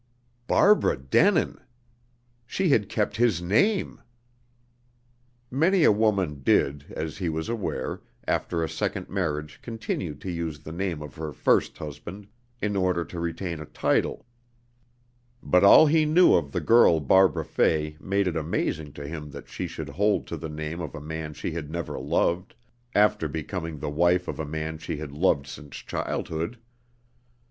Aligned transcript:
"Barbara 0.47 0.97
Denin."... 0.97 1.59
She 2.47 2.69
had 2.69 2.89
kept 2.89 3.17
his 3.17 3.39
name! 3.39 4.01
Many 5.51 5.83
a 5.83 5.91
woman 5.91 6.41
did 6.41 6.81
(he 7.19 7.29
was 7.29 7.49
aware) 7.49 8.01
after 8.27 8.63
a 8.63 8.67
second 8.67 9.09
marriage 9.09 9.59
continue 9.61 10.15
to 10.15 10.31
use 10.31 10.59
the 10.61 10.71
name 10.71 11.03
of 11.03 11.13
her 11.17 11.31
first 11.31 11.77
husband, 11.77 12.25
in 12.63 12.75
order 12.75 13.05
to 13.05 13.19
retain 13.19 13.59
a 13.59 13.65
title. 13.67 14.25
But 15.43 15.63
all 15.63 15.85
he 15.85 16.05
knew 16.05 16.33
of 16.33 16.51
the 16.51 16.61
girl 16.61 16.99
Barbara 16.99 17.45
Fay 17.45 17.95
made 17.99 18.25
it 18.25 18.35
amazing 18.35 18.93
to 18.93 19.07
him 19.07 19.29
that 19.29 19.47
she 19.47 19.67
should 19.67 19.89
hold 19.89 20.25
to 20.25 20.35
the 20.35 20.49
name 20.49 20.81
of 20.81 20.95
a 20.95 20.99
man 20.99 21.35
she 21.35 21.51
had 21.51 21.69
never 21.69 21.99
loved, 21.99 22.55
after 22.95 23.27
becoming 23.27 23.77
the 23.77 23.91
wife 23.91 24.27
of 24.27 24.39
a 24.39 24.45
man 24.47 24.79
she 24.79 24.97
had 24.97 25.11
loved 25.11 25.45
since 25.45 25.75
childhood. 25.77 26.57